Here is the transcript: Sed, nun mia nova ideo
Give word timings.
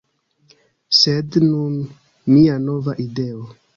Sed, 0.99 1.37
nun 1.49 1.77
mia 2.37 2.57
nova 2.67 2.97
ideo 3.09 3.45